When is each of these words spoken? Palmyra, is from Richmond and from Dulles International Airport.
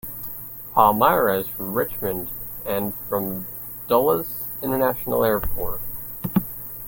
Palmyra, 0.73 1.41
is 1.41 1.47
from 1.47 1.75
Richmond 1.75 2.29
and 2.65 2.95
from 3.07 3.45
Dulles 3.87 4.45
International 4.63 5.23
Airport. 5.23 5.79